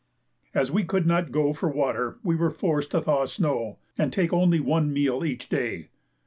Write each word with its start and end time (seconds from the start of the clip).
As 0.55 0.71
we 0.71 0.83
could 0.83 1.05
not 1.05 1.31
go 1.31 1.53
for 1.53 1.69
water 1.69 2.17
we 2.23 2.35
were 2.35 2.49
forced 2.49 2.89
to 2.89 3.01
thaw 3.01 3.25
snow, 3.25 3.77
and 3.99 4.11
take 4.11 4.33
only 4.33 4.59
one 4.59 4.91
meal 4.91 5.23
each 5.23 5.47
day. 5.47 5.89